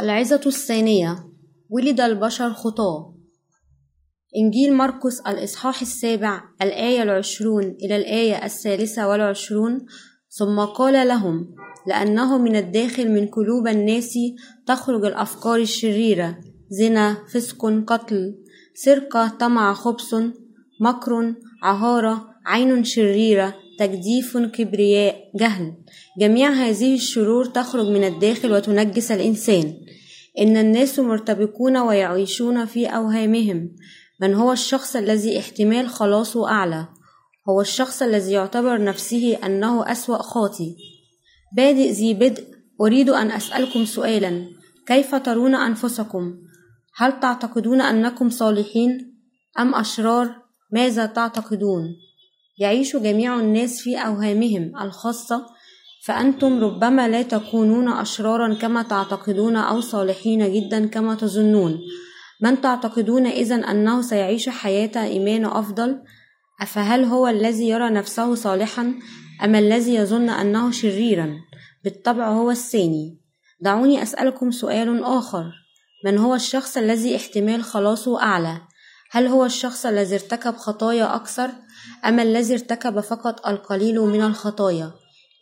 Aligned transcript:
العظة 0.00 0.40
الثانية 0.46 1.18
ولد 1.70 2.00
البشر 2.00 2.52
خطاة 2.52 3.14
إنجيل 4.36 4.74
مرقس 4.74 5.20
الإصحاح 5.20 5.80
السابع 5.80 6.42
الآية 6.62 7.02
العشرون 7.02 7.64
إلى 7.64 7.96
الآية 7.96 8.44
الثالثة 8.44 9.08
والعشرون 9.08 9.86
ثم 10.38 10.60
قال 10.60 11.08
لهم 11.08 11.54
لأنه 11.86 12.38
من 12.38 12.56
الداخل 12.56 13.12
من 13.12 13.26
قلوب 13.26 13.68
الناس 13.68 14.18
تخرج 14.66 15.04
الأفكار 15.04 15.56
الشريرة 15.56 16.38
زنا 16.70 17.16
فسق 17.32 17.84
قتل 17.86 18.34
سرقة 18.74 19.28
طمع 19.28 19.74
خبث 19.74 20.14
مكر 20.80 21.34
عهارة 21.62 22.28
عين 22.46 22.84
شريرة 22.84 23.54
تجديف 23.80 24.36
كبرياء 24.36 25.30
جهل. 25.34 25.74
جميع 26.18 26.50
هذه 26.50 26.94
الشرور 26.94 27.44
تخرج 27.44 27.86
من 27.86 28.04
الداخل 28.04 28.52
وتنجس 28.52 29.12
الإنسان. 29.12 29.74
إن 30.38 30.56
الناس 30.56 30.98
مرتبكون 30.98 31.76
ويعيشون 31.76 32.64
في 32.64 32.86
أوهامهم. 32.86 33.76
من 34.20 34.34
هو 34.34 34.52
الشخص 34.52 34.96
الذي 34.96 35.38
احتمال 35.38 35.88
خلاصه 35.88 36.48
أعلى؟ 36.48 36.88
هو 37.48 37.60
الشخص 37.60 38.02
الذي 38.02 38.32
يعتبر 38.32 38.84
نفسه 38.84 39.38
أنه 39.44 39.92
أسوأ 39.92 40.22
خاطي. 40.22 40.76
بادئ 41.56 41.90
ذي 41.90 42.14
بدء. 42.14 42.46
أريد 42.80 43.10
أن 43.10 43.30
أسألكم 43.30 43.84
سؤالا. 43.84 44.46
كيف 44.86 45.14
ترون 45.14 45.54
أنفسكم؟ 45.54 46.38
هل 46.96 47.20
تعتقدون 47.20 47.80
أنكم 47.80 48.30
صالحين؟ 48.30 49.14
أم 49.58 49.74
أشرار؟ 49.74 50.36
ماذا 50.72 51.06
تعتقدون؟ 51.06 52.09
يعيش 52.60 52.96
جميع 52.96 53.40
الناس 53.40 53.80
في 53.80 53.96
أوهامهم 53.96 54.72
الخاصة 54.80 55.46
فأنتم 56.04 56.64
ربما 56.64 57.08
لا 57.08 57.22
تكونون 57.22 57.88
أشرارا 57.88 58.54
كما 58.54 58.82
تعتقدون 58.82 59.56
أو 59.56 59.80
صالحين 59.80 60.52
جدا 60.52 60.86
كما 60.86 61.14
تظنون. 61.14 61.78
من 62.42 62.60
تعتقدون 62.60 63.26
إذا 63.26 63.54
أنه 63.54 64.02
سيعيش 64.02 64.48
حياة 64.48 64.90
إيمان 64.96 65.44
أفضل؟ 65.44 66.02
أفهل 66.60 67.04
هو 67.04 67.28
الذي 67.28 67.68
يرى 67.68 67.90
نفسه 67.90 68.34
صالحا 68.34 68.94
أم 69.44 69.54
الذي 69.54 69.94
يظن 69.94 70.30
أنه 70.30 70.70
شريرا؟ 70.70 71.34
بالطبع 71.84 72.28
هو 72.28 72.50
الثاني. 72.50 73.20
دعوني 73.60 74.02
أسألكم 74.02 74.50
سؤال 74.50 75.04
آخر. 75.04 75.44
من 76.04 76.18
هو 76.18 76.34
الشخص 76.34 76.76
الذي 76.76 77.16
احتمال 77.16 77.64
خلاصه 77.64 78.22
أعلى؟ 78.22 78.60
هل 79.10 79.26
هو 79.26 79.44
الشخص 79.44 79.86
الذي 79.86 80.14
ارتكب 80.14 80.56
خطايا 80.56 81.16
أكثر؟ 81.16 81.50
أم 82.04 82.20
الذي 82.20 82.54
ارتكب 82.54 83.00
فقط 83.00 83.46
القليل 83.46 84.00
من 84.00 84.22
الخطايا. 84.22 84.92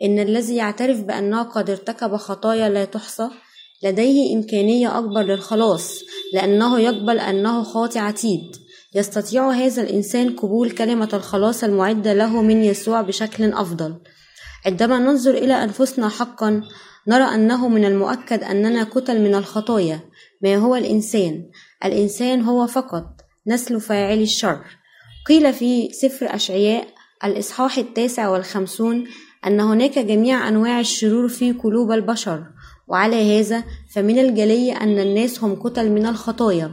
إن 0.02 0.18
الذي 0.18 0.56
يعترف 0.56 1.00
بأنه 1.00 1.42
قد 1.42 1.70
ارتكب 1.70 2.16
خطايا 2.16 2.68
لا 2.68 2.84
تحصى 2.84 3.28
لديه 3.84 4.36
إمكانية 4.36 4.98
أكبر 4.98 5.22
للخلاص 5.22 6.00
لأنه 6.34 6.80
يقبل 6.80 7.18
أنه 7.18 7.62
خاطئ 7.62 7.98
عتيد. 7.98 8.56
يستطيع 8.94 9.50
هذا 9.50 9.82
الإنسان 9.82 10.36
قبول 10.36 10.70
كلمة 10.70 11.08
الخلاص 11.12 11.64
المعدة 11.64 12.12
له 12.14 12.42
من 12.42 12.64
يسوع 12.64 13.02
بشكل 13.02 13.52
أفضل. 13.52 13.94
عندما 14.66 14.98
ننظر 14.98 15.34
إلى 15.34 15.64
أنفسنا 15.64 16.08
حقا 16.08 16.62
نرى 17.08 17.34
أنه 17.34 17.68
من 17.68 17.84
المؤكد 17.84 18.42
أننا 18.42 18.84
كتل 18.84 19.20
من 19.20 19.34
الخطايا. 19.34 20.00
ما 20.42 20.56
هو 20.56 20.76
الإنسان؟ 20.76 21.50
الإنسان 21.84 22.42
هو 22.42 22.66
فقط 22.66 23.04
نسل 23.46 23.80
فاعل 23.80 24.22
الشر. 24.22 24.64
قيل 25.28 25.52
في 25.52 25.88
سفر 25.92 26.34
أشعياء 26.34 26.88
الإصحاح 27.24 27.78
التاسع 27.78 28.28
والخمسون 28.28 29.04
أن 29.46 29.60
هناك 29.60 29.98
جميع 29.98 30.48
أنواع 30.48 30.80
الشرور 30.80 31.28
في 31.28 31.52
قلوب 31.52 31.92
البشر 31.92 32.44
وعلى 32.88 33.40
هذا 33.40 33.64
فمن 33.94 34.18
الجلي 34.18 34.72
أن 34.72 34.98
الناس 34.98 35.44
هم 35.44 35.54
كتل 35.54 35.90
من 35.90 36.06
الخطايا. 36.06 36.72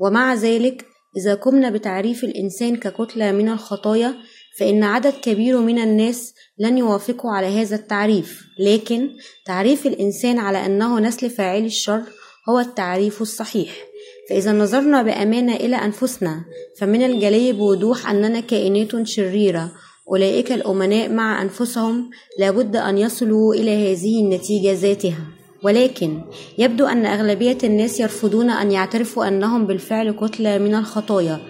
ومع 0.00 0.34
ذلك 0.34 0.86
إذا 1.16 1.34
قمنا 1.34 1.70
بتعريف 1.70 2.24
الإنسان 2.24 2.76
ككتلة 2.76 3.32
من 3.32 3.48
الخطايا 3.48 4.14
فإن 4.58 4.84
عدد 4.84 5.12
كبير 5.22 5.58
من 5.58 5.78
الناس 5.78 6.34
لن 6.58 6.78
يوافقوا 6.78 7.30
على 7.30 7.46
هذا 7.46 7.76
التعريف. 7.76 8.42
لكن 8.58 9.10
تعريف 9.46 9.86
الإنسان 9.86 10.38
على 10.38 10.66
أنه 10.66 11.00
نسل 11.00 11.30
فاعل 11.30 11.64
الشر 11.64 12.02
هو 12.48 12.58
التعريف 12.60 13.22
الصحيح. 13.22 13.93
فإذا 14.30 14.52
نظرنا 14.52 15.02
بأمانة 15.02 15.56
إلى 15.56 15.76
أنفسنا 15.76 16.44
فمن 16.78 17.02
الجلي 17.02 17.52
بوضوح 17.52 18.10
أننا 18.10 18.40
كائنات 18.40 19.06
شريرة. 19.06 19.72
أولئك 20.08 20.52
الأمناء 20.52 21.08
مع 21.08 21.42
أنفسهم 21.42 22.10
لابد 22.38 22.76
أن 22.76 22.98
يصلوا 22.98 23.54
إلى 23.54 23.92
هذه 23.92 24.20
النتيجة 24.24 24.72
ذاتها. 24.72 25.24
ولكن 25.64 26.20
يبدو 26.58 26.86
أن 26.86 27.06
أغلبية 27.06 27.58
الناس 27.64 28.00
يرفضون 28.00 28.50
أن 28.50 28.72
يعترفوا 28.72 29.28
أنهم 29.28 29.66
بالفعل 29.66 30.10
كتلة 30.10 30.58
من 30.58 30.74
الخطايا 30.74 31.40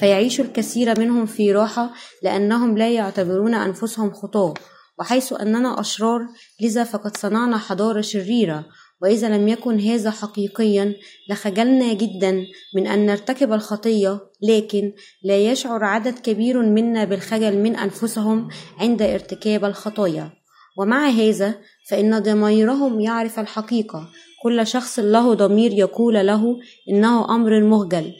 فيعيش 0.00 0.40
الكثير 0.40 1.00
منهم 1.00 1.26
في 1.26 1.52
راحة 1.52 1.90
لأنهم 2.22 2.78
لا 2.78 2.90
يعتبرون 2.90 3.54
أنفسهم 3.54 4.12
خطاة 4.12 4.54
وحيث 4.98 5.32
أننا 5.32 5.80
أشرار 5.80 6.20
لذا 6.60 6.84
فقد 6.84 7.16
صنعنا 7.16 7.58
حضارة 7.58 8.00
شريرة. 8.00 8.64
وإذا 9.02 9.28
لم 9.28 9.48
يكن 9.48 9.80
هذا 9.80 10.10
حقيقيا 10.10 10.94
لخجلنا 11.28 11.92
جدا 11.92 12.46
من 12.74 12.86
أن 12.86 13.06
نرتكب 13.06 13.52
الخطية 13.52 14.20
لكن 14.42 14.92
لا 15.22 15.36
يشعر 15.36 15.84
عدد 15.84 16.18
كبير 16.18 16.62
منا 16.62 17.04
بالخجل 17.04 17.56
من 17.58 17.76
أنفسهم 17.76 18.48
عند 18.78 19.02
ارتكاب 19.02 19.64
الخطايا. 19.64 20.30
ومع 20.78 21.08
هذا 21.08 21.54
فإن 21.88 22.18
ضميرهم 22.18 23.00
يعرف 23.00 23.38
الحقيقة. 23.38 24.08
كل 24.42 24.66
شخص 24.66 24.98
له 24.98 25.34
ضمير 25.34 25.72
يقول 25.72 26.14
له 26.14 26.56
إنه 26.88 27.34
أمر 27.34 27.60
مخجل. 27.60 28.12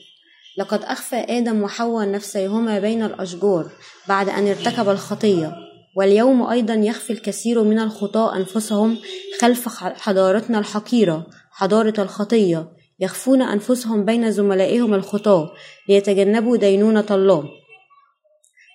لقد 0.58 0.82
أخفى 0.82 1.16
آدم 1.16 1.62
وحواء 1.62 2.10
نفسيهما 2.10 2.78
بين 2.78 3.02
الأشجار 3.02 3.70
بعد 4.08 4.28
أن 4.28 4.48
ارتكب 4.48 4.88
الخطية. 4.88 5.71
واليوم 5.96 6.42
أيضا 6.42 6.74
يخفي 6.74 7.12
الكثير 7.12 7.62
من 7.62 7.78
الخطاة 7.78 8.36
أنفسهم 8.36 8.98
خلف 9.40 9.68
حضارتنا 9.78 10.58
الحقيرة 10.58 11.26
حضارة 11.50 11.94
الخطية. 11.98 12.68
يخفون 13.00 13.42
أنفسهم 13.42 14.04
بين 14.04 14.30
زملائهم 14.30 14.94
الخطاة 14.94 15.52
ليتجنبوا 15.88 16.56
دينونة 16.56 17.06
الله. 17.10 17.44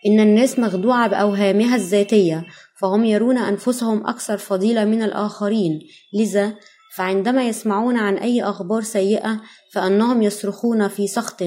إن 0.06 0.20
الناس 0.20 0.60
مخدوعة 0.60 1.08
بأوهامها 1.08 1.76
الذاتية 1.76 2.46
فهم 2.80 3.06
يرون 3.06 3.38
أنفسهم 3.38 4.08
أكثر 4.08 4.38
فضيلة 4.38 4.86
من 4.86 5.04
الآخرين. 5.04 5.80
لذا 6.14 6.54
فعندما 6.96 7.48
يسمعون 7.48 7.98
عن 7.98 8.18
أي 8.18 8.44
أخبار 8.44 8.82
سيئة 8.82 9.42
فأنهم 9.74 10.22
يصرخون 10.22 10.88
في 10.88 11.08
سخط. 11.08 11.44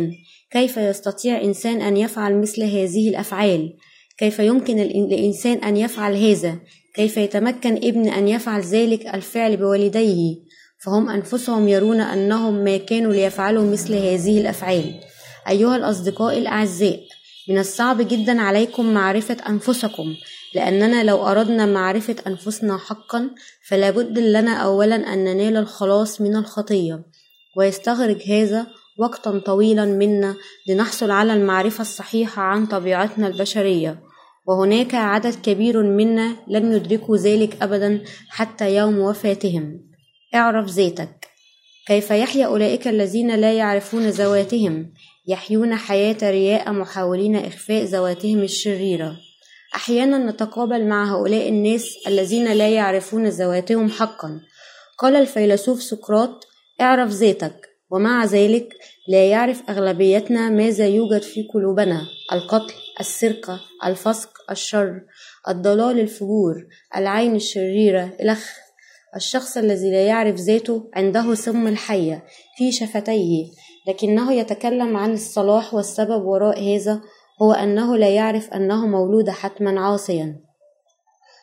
كيف 0.51 0.77
يستطيع 0.77 1.41
إنسان 1.41 1.83
أن 1.83 1.97
يفعل 1.97 2.41
مثل 2.41 2.63
هذه 2.63 3.09
الأفعال؟ 3.09 3.77
كيف 4.21 4.39
يمكن 4.39 4.77
للإنسان 4.77 5.59
أن 5.59 5.77
يفعل 5.77 6.17
هذا؟ 6.17 6.59
كيف 6.95 7.17
يتمكن 7.17 7.77
ابن 7.77 8.09
أن 8.09 8.29
يفعل 8.29 8.61
ذلك 8.61 9.07
الفعل 9.15 9.57
بوالديه؟ 9.57 10.37
فهم 10.85 11.09
أنفسهم 11.09 11.69
يرون 11.69 12.01
أنهم 12.01 12.55
ما 12.55 12.77
كانوا 12.77 13.13
ليفعلوا 13.13 13.73
مثل 13.73 13.95
هذه 13.95 14.41
الأفعال. 14.41 15.01
أيها 15.49 15.77
الأصدقاء 15.77 16.39
الأعزاء 16.39 17.01
من 17.49 17.59
الصعب 17.59 18.09
جدا 18.09 18.41
عليكم 18.41 18.95
معرفة 18.95 19.37
أنفسكم 19.49 20.15
لأننا 20.55 21.05
لو 21.05 21.27
أردنا 21.27 21.67
معرفة 21.67 22.17
أنفسنا 22.27 22.79
حقا 22.79 23.31
فلا 23.69 23.91
بد 23.91 24.19
لنا 24.19 24.53
أولا 24.53 24.97
أن 25.15 25.25
ننال 25.25 25.57
الخلاص 25.57 26.21
من 26.21 26.37
الخطية. 26.37 27.03
ويستغرق 27.57 28.23
هذا 28.29 28.67
وقتا 28.99 29.39
طويلا 29.39 29.85
منا 29.85 30.37
لنحصل 30.69 31.11
على 31.11 31.33
المعرفة 31.33 31.83
الصحيحة 31.83 32.43
عن 32.43 32.67
طبيعتنا 32.67 33.27
البشرية. 33.27 34.10
وهناك 34.47 34.95
عدد 34.95 35.35
كبير 35.35 35.83
منا 35.83 36.37
لم 36.49 36.73
يدركوا 36.73 37.17
ذلك 37.17 37.63
أبدا 37.63 38.03
حتى 38.29 38.77
يوم 38.77 38.99
وفاتهم. 38.99 39.81
اعرف 40.35 40.71
ذاتك. 40.71 41.29
كيف 41.87 42.11
يحيا 42.11 42.47
أولئك 42.47 42.89
الذين 42.89 43.35
لا 43.35 43.53
يعرفون 43.53 44.09
ذواتهم 44.09 44.93
يحيون 45.29 45.75
حياة 45.75 46.17
رياء 46.23 46.73
محاولين 46.73 47.37
إخفاء 47.37 47.85
ذواتهم 47.85 48.43
الشريرة. 48.43 49.17
أحيانا 49.75 50.31
نتقابل 50.31 50.89
مع 50.89 51.15
هؤلاء 51.15 51.49
الناس 51.49 51.97
الذين 52.07 52.53
لا 52.53 52.69
يعرفون 52.69 53.29
ذواتهم 53.29 53.91
حقا. 53.91 54.41
قال 54.99 55.17
الفيلسوف 55.17 55.83
سقراط 55.83 56.47
اعرف 56.81 57.11
ذاتك. 57.11 57.70
ومع 57.91 58.25
ذلك 58.25 58.75
لا 59.09 59.31
يعرف 59.31 59.63
أغلبيتنا 59.71 60.49
ماذا 60.49 60.87
يوجد 60.87 61.23
في 61.23 61.43
قلوبنا 61.43 62.01
القتل 62.33 62.75
السرقة 63.01 63.61
الفسق 63.85 64.31
الشر 64.51 65.01
الضلال 65.49 66.01
الفجور 66.01 66.67
العين 66.97 67.37
الشريرة 67.37 68.13
الأخ 68.21 68.57
الشخص 69.17 69.57
الذي 69.57 69.91
لا 69.91 70.07
يعرف 70.07 70.35
ذاته 70.35 70.91
عنده 70.95 71.35
سم 71.35 71.67
الحية 71.67 72.25
في 72.57 72.73
شفتيه 72.73 73.47
لكنه 73.89 74.33
يتكلم 74.33 74.97
عن 74.97 75.13
الصلاح 75.13 75.75
والسبب 75.75 76.25
وراء 76.25 76.77
هذا 76.77 77.01
هو 77.43 77.53
أنه 77.53 77.97
لا 77.97 78.09
يعرف 78.09 78.51
أنه 78.51 78.87
مولود 78.87 79.31
حتما 79.31 79.81
عاصيا. 79.81 80.41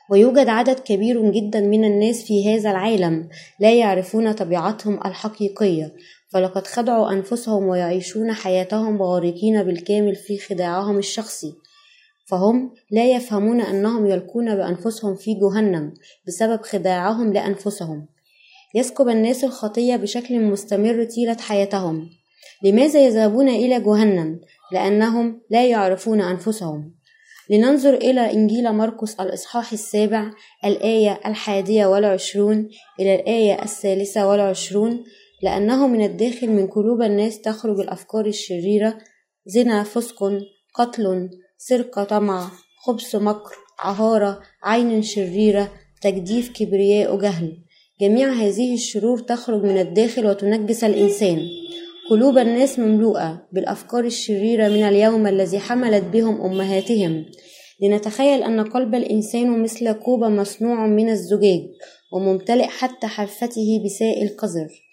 ويوجد 0.10 0.50
عدد 0.50 0.80
كبير 0.80 1.32
جدا 1.32 1.60
من 1.60 1.86
الناس 1.86 2.24
في 2.24 2.56
هذا 2.56 2.72
العالم 2.72 3.30
لا 3.60 3.74
يعرفون 3.74 4.32
طبيعتهم 4.32 5.00
الحقيقية 5.06 5.94
فلقد 6.30 6.68
خدعوا 6.68 7.12
أنفسهم 7.12 7.64
ويعيشون 7.64 8.34
حياتهم 8.34 9.02
غارقين 9.02 9.64
بالكامل 9.64 10.16
في 10.16 10.38
خداعهم 10.38 10.98
الشخصي. 10.98 11.54
فهم 12.28 12.74
لا 12.92 13.12
يفهمون 13.12 13.62
أنهم 13.62 14.08
يلقون 14.08 14.56
بأنفسهم 14.56 15.16
في 15.16 15.34
جهنم 15.34 15.94
بسبب 16.28 16.62
خداعهم 16.62 17.34
لأنفسهم. 17.34 18.08
يسكب 18.76 19.10
الناس 19.10 19.44
الخطية 19.44 19.96
بشكل 19.96 20.40
مستمر 20.40 21.04
طيلة 21.04 21.38
حياتهم. 21.40 22.10
لماذا 22.64 23.06
يذهبون 23.06 23.50
إلى 23.50 23.80
جهنم؟ 23.80 24.40
لأنهم 24.72 25.42
لا 25.50 25.66
يعرفون 25.66 26.22
أنفسهم. 26.22 26.94
لننظر 27.50 27.94
إلى 27.94 28.34
إنجيل 28.34 28.74
مرقس 28.74 29.20
الإصحاح 29.20 29.72
السابع 29.72 30.32
الآية 30.66 31.20
الحادية 31.26 31.86
والعشرون 31.86 32.70
إلى 33.00 33.16
الآية 33.16 33.64
الثالثة 33.64 34.28
والعشرون 34.28 35.04
لأنه 35.42 35.88
من 35.88 36.06
الداخل 36.06 36.50
من 36.50 36.68
قلوب 36.68 37.02
الناس 37.02 37.42
تخرج 37.42 37.80
الأفكار 37.80 38.26
الشريرة 38.26 38.98
زنا 39.46 39.84
فسق 39.84 40.40
قتل 40.76 41.30
سرقة 41.58 42.04
طمع 42.04 42.52
خبث 42.86 43.16
مكر 43.16 43.56
عهارة 43.80 44.40
عين 44.64 45.02
شريرة 45.02 45.72
تجديف 46.02 46.50
كبرياء 46.50 47.18
جهل. 47.20 47.58
جميع 48.02 48.34
هذه 48.34 48.74
الشرور 48.74 49.20
تخرج 49.20 49.64
من 49.64 49.78
الداخل 49.78 50.28
وتنجس 50.28 50.84
الإنسان. 50.84 51.42
قلوب 52.10 52.38
الناس 52.38 52.80
مملوءة 52.80 53.48
بالأفكار 53.52 54.04
الشريرة 54.04 54.68
من 54.68 54.84
اليوم 54.84 55.28
الذي 55.28 55.60
حملت 55.60 56.04
بهم 56.04 56.42
أمهاتهم. 56.42 57.26
لنتخيل 57.82 58.44
أن 58.44 58.64
قلب 58.64 58.96
الإنسان 58.96 59.64
مثل 59.64 59.92
كوب 59.92 60.24
مصنوع 60.24 60.88
من 60.88 61.10
الزجاج 61.10 61.62
وممتلئ 62.14 62.68
حتى 62.68 63.08
حافته 63.08 63.84
بسائل 63.86 64.38
قذر 64.38 64.87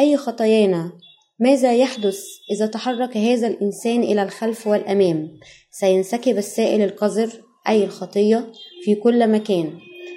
أي 0.00 0.16
خطايانا؟ 0.16 0.92
ماذا 1.38 1.74
يحدث 1.74 2.20
إذا 2.50 2.66
تحرك 2.66 3.16
هذا 3.16 3.46
الإنسان 3.46 4.02
إلى 4.02 4.22
الخلف 4.22 4.66
والأمام؟ 4.66 5.30
سينسكب 5.70 6.38
السائل 6.38 6.82
القذر 6.82 7.28
أي 7.68 7.84
الخطية 7.84 8.52
في 8.84 8.94
كل 8.94 9.30
مكان. 9.30 9.72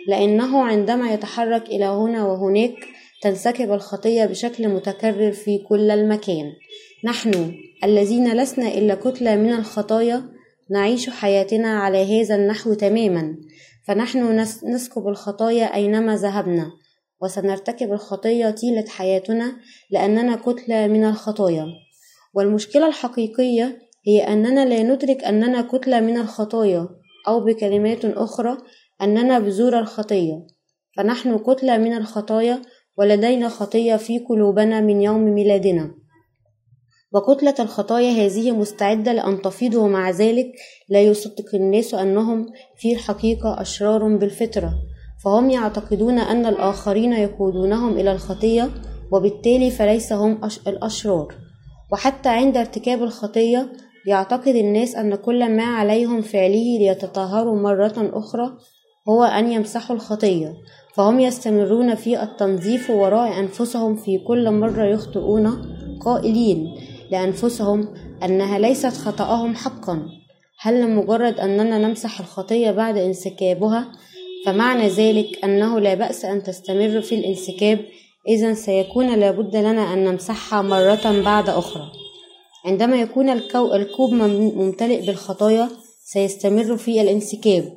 لأنه 0.07 0.61
عندما 0.61 1.13
يتحرك 1.13 1.69
إلى 1.69 1.85
هنا 1.85 2.25
وهناك 2.25 2.75
تنسكب 3.21 3.71
الخطية 3.71 4.25
بشكل 4.25 4.67
متكرر 4.67 5.31
في 5.31 5.57
كل 5.57 5.91
المكان. 5.91 6.53
نحن 7.03 7.53
الذين 7.83 8.33
لسنا 8.33 8.67
إلا 8.67 8.95
كتلة 8.95 9.35
من 9.35 9.53
الخطايا 9.53 10.29
نعيش 10.71 11.09
حياتنا 11.09 11.79
على 11.79 12.21
هذا 12.21 12.35
النحو 12.35 12.73
تماما. 12.73 13.35
فنحن 13.87 14.39
نسكب 14.63 15.07
الخطايا 15.07 15.75
أينما 15.75 16.15
ذهبنا. 16.15 16.71
وسنرتكب 17.25 17.93
الخطية 17.93 18.49
طيلة 18.49 18.85
حياتنا 18.87 19.55
لأننا 19.91 20.35
كتلة 20.35 20.87
من 20.87 21.05
الخطايا. 21.05 21.65
والمشكلة 22.33 22.87
الحقيقية 22.87 23.79
هي 24.07 24.21
أننا 24.21 24.65
لا 24.65 24.83
ندرك 24.83 25.23
أننا 25.23 25.61
كتلة 25.61 25.99
من 25.99 26.17
الخطايا 26.17 26.89
أو 27.27 27.39
بكلمات 27.39 28.05
أخرى 28.05 28.57
أننا 29.01 29.39
بذور 29.39 29.79
الخطية. 29.79 30.47
فنحن 30.97 31.37
كتلة 31.37 31.77
من 31.77 31.93
الخطايا 31.93 32.61
ولدينا 32.97 33.49
خطية 33.49 33.95
في 33.95 34.19
قلوبنا 34.19 34.81
من 34.81 35.01
يوم 35.01 35.21
ميلادنا. 35.21 35.91
وكتلة 37.13 37.55
الخطايا 37.59 38.25
هذه 38.25 38.51
مستعدة 38.51 39.13
لأن 39.13 39.41
تفيض 39.41 39.75
ومع 39.75 40.09
ذلك 40.09 40.51
لا 40.89 41.01
يصدق 41.01 41.55
الناس 41.55 41.93
أنهم 41.93 42.45
في 42.77 42.93
الحقيقة 42.93 43.61
أشرار 43.61 44.17
بالفطرة. 44.17 44.73
فهم 45.25 45.49
يعتقدون 45.49 46.19
أن 46.19 46.45
الآخرين 46.45 47.13
يقودونهم 47.13 47.97
إلى 47.97 48.11
الخطية 48.11 48.69
وبالتالي 49.11 49.71
فليس 49.71 50.13
هم 50.13 50.39
الأشرار. 50.67 51.35
وحتى 51.91 52.29
عند 52.29 52.57
ارتكاب 52.57 53.03
الخطية 53.03 53.71
يعتقد 54.07 54.55
الناس 54.55 54.95
أن 54.95 55.15
كل 55.15 55.55
ما 55.55 55.63
عليهم 55.63 56.21
فعله 56.21 56.77
ليتطهروا 56.79 57.61
مرة 57.61 57.93
أخرى 57.97 58.57
هو 59.09 59.23
أن 59.23 59.51
يمسحوا 59.51 59.95
الخطية. 59.95 60.53
فهم 60.93 61.19
يستمرون 61.19 61.95
في 61.95 62.23
التنظيف 62.23 62.89
وراء 62.89 63.39
أنفسهم 63.39 63.95
في 63.95 64.17
كل 64.17 64.51
مرة 64.51 64.83
يخطئون 64.83 65.75
قائلين 66.01 66.75
لأنفسهم 67.11 67.87
أنها 68.23 68.59
ليست 68.59 68.93
خطأهم 68.93 69.55
حقا. 69.55 70.05
هل 70.59 70.81
لمجرد 70.81 71.39
أننا 71.39 71.77
نمسح 71.77 72.19
الخطية 72.19 72.71
بعد 72.71 72.97
انسكابها؟ 72.97 73.87
فمعنى 74.45 74.87
ذلك 74.87 75.43
أنه 75.43 75.79
لا 75.79 75.93
بأس 75.93 76.25
أن 76.25 76.43
تستمر 76.43 77.01
في 77.01 77.15
الانسكاب 77.15 77.79
إذا 78.27 78.53
سيكون 78.53 79.15
لابد 79.19 79.55
لنا 79.55 79.93
أن 79.93 80.03
نمسحها 80.03 80.61
مرة 80.61 81.21
بعد 81.21 81.49
أخرى. 81.49 81.91
عندما 82.65 83.01
يكون 83.01 83.29
الكوب 83.55 84.13
ممتلئ 84.13 85.05
بالخطايا 85.05 85.69
سيستمر 86.03 86.77
في 86.77 87.01
الانسكاب. 87.01 87.73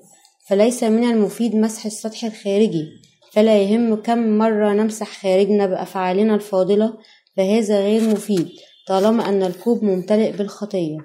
فليس 0.49 0.85
من 0.85 1.05
المفيد 1.05 1.57
مسح 1.57 1.87
السطح 1.87 2.25
الخارجي. 2.25 2.89
فلا 3.33 3.63
يهم 3.63 3.95
كم 3.95 4.39
مرة 4.39 4.73
نمسح 4.73 5.23
خارجنا 5.23 5.67
بأفعالنا 5.67 6.35
الفاضلة 6.35 6.93
فهذا 7.37 7.81
غير 7.81 8.03
مفيد 8.03 8.49
طالما 8.89 9.29
أن 9.29 9.43
الكوب 9.43 9.85
ممتلئ 9.85 10.33
بالخطية. 10.33 10.99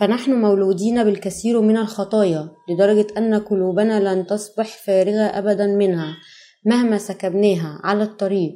فنحن 0.00 0.34
مولودين 0.34 1.04
بالكثير 1.04 1.60
من 1.60 1.76
الخطايا 1.76 2.48
لدرجة 2.68 3.06
أن 3.18 3.34
قلوبنا 3.34 4.14
لن 4.14 4.26
تصبح 4.26 4.66
فارغة 4.86 5.22
أبدا 5.22 5.66
منها 5.66 6.16
مهما 6.64 6.98
سكبناها 6.98 7.80
على 7.84 8.02
الطريق. 8.02 8.54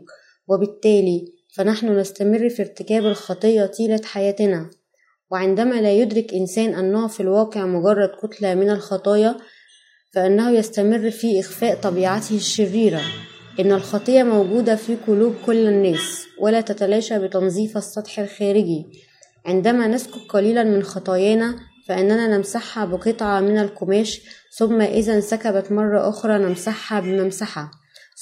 وبالتالي 0.48 1.32
فنحن 1.54 1.98
نستمر 1.98 2.48
في 2.48 2.62
ارتكاب 2.62 3.06
الخطية 3.06 3.66
طيلة 3.66 4.00
حياتنا. 4.04 4.70
وعندما 5.30 5.80
لا 5.80 5.92
يدرك 5.92 6.34
إنسان 6.34 6.74
أنه 6.74 7.08
في 7.08 7.20
الواقع 7.20 7.66
مجرد 7.66 8.10
كتلة 8.22 8.54
من 8.54 8.70
الخطايا 8.70 9.36
فإنه 10.14 10.50
يستمر 10.50 11.10
في 11.10 11.40
إخفاء 11.40 11.80
طبيعته 11.80 12.36
الشريرة. 12.36 13.00
إن 13.60 13.72
الخطية 13.72 14.22
موجودة 14.22 14.76
في 14.76 14.96
قلوب 15.06 15.34
كل 15.46 15.66
الناس 15.66 16.26
ولا 16.40 16.60
تتلاشى 16.60 17.18
بتنظيف 17.18 17.76
السطح 17.76 18.18
الخارجي. 18.18 19.07
عندما 19.48 19.86
نسكب 19.86 20.20
قليلا 20.28 20.64
من 20.64 20.82
خطايانا 20.82 21.56
فإننا 21.86 22.36
نمسحها 22.36 22.84
بقطعة 22.84 23.40
من 23.40 23.58
القماش 23.58 24.20
ثم 24.58 24.80
إذا 24.80 25.14
انسكبت 25.14 25.72
مرة 25.72 26.08
أخرى 26.08 26.38
نمسحها 26.38 27.00
بممسحة 27.00 27.70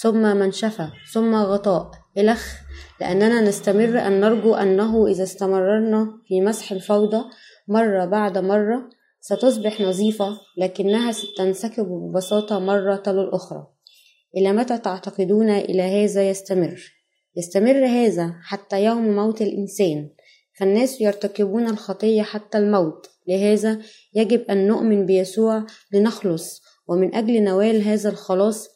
ثم 0.01 0.37
منشفة 0.37 0.93
ثم 1.13 1.35
غطاء 1.35 1.91
إلخ 2.19 2.55
لأننا 3.01 3.41
نستمر 3.41 4.07
أن 4.07 4.21
نرجو 4.21 4.55
أنه 4.55 5.07
إذا 5.07 5.23
استمررنا 5.23 6.21
في 6.27 6.41
مسح 6.41 6.73
الفوضى 6.73 7.25
مرة 7.69 8.05
بعد 8.05 8.39
مرة 8.39 8.91
ستصبح 9.21 9.81
نظيفة 9.81 10.41
لكنها 10.57 11.13
ستنسكب 11.13 11.87
ببساطة 11.87 12.59
مرة 12.59 12.97
تلو 12.97 13.23
الأخرى. 13.23 13.67
إلى 14.37 14.53
متى 14.53 14.79
تعتقدون 14.79 15.51
إلى 15.51 15.83
هذا 15.83 16.31
يستمر؟ 16.31 16.93
يستمر 17.37 17.87
هذا 17.87 18.35
حتى 18.43 18.85
يوم 18.85 19.17
موت 19.17 19.43
الإنسان. 19.43 20.11
فالناس 20.59 21.01
يرتكبون 21.01 21.69
الخطية 21.69 22.23
حتى 22.23 22.59
الموت. 22.59 23.07
لهذا 23.29 23.79
يجب 24.15 24.41
أن 24.51 24.67
نؤمن 24.67 25.07
بيسوع 25.07 25.67
لنخلص 25.93 26.63
ومن 26.89 27.15
أجل 27.15 27.45
نوال 27.45 27.83
هذا 27.83 28.11
الخلاص 28.11 28.69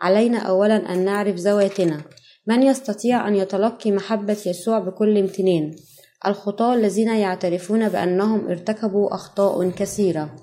علينا 0.00 0.38
أولا 0.38 0.92
أن 0.92 1.04
نعرف 1.04 1.36
ذواتنا. 1.36 2.02
من 2.46 2.62
يستطيع 2.62 3.28
أن 3.28 3.36
يتلقي 3.36 3.92
محبة 3.92 4.36
يسوع 4.46 4.78
بكل 4.78 5.18
امتنان؟ 5.18 5.74
الخطاة 6.26 6.74
الذين 6.74 7.08
يعترفون 7.08 7.88
بأنهم 7.88 8.48
ارتكبوا 8.48 9.14
أخطاء 9.14 9.70
كثيرة. 9.70 10.36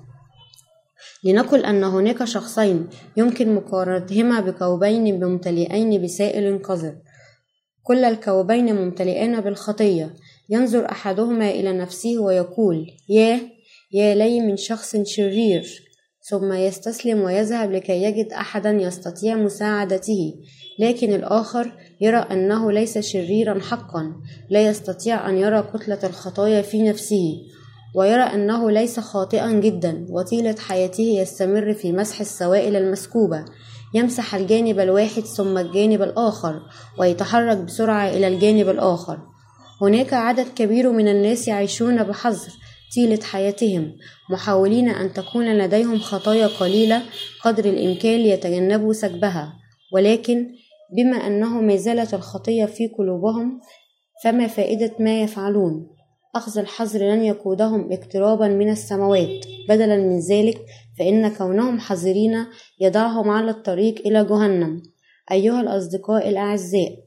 لنقل 1.24 1.64
أن 1.64 1.84
هناك 1.84 2.24
شخصين 2.24 2.88
يمكن 3.16 3.54
مقارنتهما 3.54 4.40
بكوبين 4.40 5.24
ممتلئين 5.24 6.02
بسائل 6.02 6.62
قذر. 6.62 6.94
كل 7.82 8.04
الكوبين 8.04 8.76
ممتلئان 8.76 9.40
بالخطية. 9.40 10.14
ينظر 10.52 10.90
أحدهما 10.90 11.50
إلى 11.50 11.72
نفسه 11.72 12.18
ويقول 12.18 12.86
ياه 13.08 13.40
يا 13.92 14.14
لي 14.14 14.40
من 14.40 14.56
شخص 14.56 14.96
شرير. 14.96 15.92
ثم 16.30 16.52
يستسلم 16.52 17.20
ويذهب 17.20 17.72
لكي 17.72 18.02
يجد 18.02 18.32
أحدا 18.32 18.70
يستطيع 18.70 19.34
مساعدته 19.34 20.34
لكن 20.78 21.12
الآخر 21.12 21.72
يرى 22.00 22.16
أنه 22.16 22.72
ليس 22.72 22.98
شريرا 22.98 23.60
حقا 23.60 24.12
لا 24.50 24.66
يستطيع 24.66 25.28
أن 25.28 25.38
يرى 25.38 25.62
كتلة 25.74 25.98
الخطايا 26.04 26.62
في 26.62 26.82
نفسه 26.82 27.40
ويرى 27.94 28.22
أنه 28.22 28.70
ليس 28.70 29.00
خاطئا 29.00 29.52
جدا 29.52 30.06
وطيلة 30.10 30.54
حياته 30.58 31.02
يستمر 31.02 31.74
في 31.74 31.92
مسح 31.92 32.20
السوائل 32.20 32.76
المسكوبة 32.76 33.44
يمسح 33.94 34.34
الجانب 34.34 34.80
الواحد 34.80 35.22
ثم 35.22 35.58
الجانب 35.58 36.02
الآخر 36.02 36.60
ويتحرك 36.98 37.56
بسرعة 37.56 38.08
إلى 38.08 38.28
الجانب 38.28 38.68
الآخر. 38.68 39.31
هناك 39.82 40.12
عدد 40.12 40.46
كبير 40.56 40.92
من 40.92 41.08
الناس 41.08 41.48
يعيشون 41.48 42.02
بحذر 42.02 42.52
طيلة 42.96 43.20
حياتهم 43.22 43.96
محاولين 44.30 44.88
أن 44.88 45.12
تكون 45.12 45.58
لديهم 45.58 45.98
خطايا 45.98 46.46
قليلة 46.46 47.02
قدر 47.44 47.64
الإمكان 47.64 48.20
ليتجنبوا 48.20 48.92
سكبها 48.92 49.52
ولكن 49.92 50.52
بما 50.96 51.16
أنه 51.16 51.60
ما 51.60 51.76
زالت 51.76 52.14
الخطية 52.14 52.64
في 52.64 52.86
قلوبهم 52.86 53.60
فما 54.24 54.46
فائدة 54.46 54.92
ما 54.98 55.22
يفعلون؟ 55.22 55.86
أخذ 56.34 56.58
الحذر 56.58 57.00
لن 57.00 57.24
يقودهم 57.24 57.92
اقترابا 57.92 58.48
من 58.48 58.70
السماوات. 58.70 59.46
بدلا 59.68 59.96
من 59.96 60.18
ذلك 60.18 60.60
فإن 60.98 61.28
كونهم 61.28 61.80
حذرين 61.80 62.46
يضعهم 62.80 63.30
على 63.30 63.50
الطريق 63.50 64.06
إلى 64.06 64.24
جهنم. 64.24 64.82
أيها 65.32 65.60
الأصدقاء 65.60 66.28
الأعزاء 66.28 67.01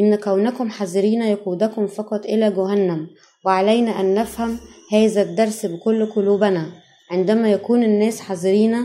إن 0.00 0.16
كونكم 0.16 0.70
حذرين 0.70 1.22
يقودكم 1.22 1.86
فقط 1.86 2.24
إلى 2.24 2.50
جهنم 2.50 3.06
وعلينا 3.44 4.00
أن 4.00 4.14
نفهم 4.14 4.58
هذا 4.92 5.22
الدرس 5.22 5.66
بكل 5.66 6.06
قلوبنا. 6.06 6.72
عندما 7.10 7.52
يكون 7.52 7.82
الناس 7.82 8.20
حذرين 8.20 8.76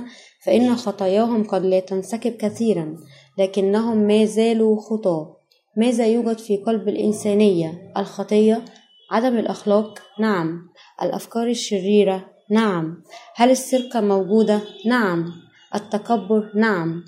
فإن 0.46 0.75
خطاياهم 0.75 1.44
قد 1.44 1.65
لا 1.65 1.80
تنسكب 1.80 2.32
كثيرا 2.32 2.98
لكنهم 3.38 3.98
ما 3.98 4.25
زالوا 4.25 4.82
خطاة. 4.82 5.38
ماذا 5.77 6.08
يوجد 6.08 6.38
في 6.38 6.58
قلب 6.58 6.88
الإنسانية؟ 6.89 7.91
الخطية؟ 7.98 8.65
عدم 9.12 9.38
الأخلاق؟ 9.38 10.00
نعم. 10.20 10.70
الأفكار 11.01 11.48
الشريرة؟ 11.48 12.25
نعم. 12.50 13.03
هل 13.36 13.50
السرقة 13.51 14.01
موجودة؟ 14.01 14.62
نعم. 14.86 15.25
التكبر؟ 15.75 16.51
نعم. 16.56 17.03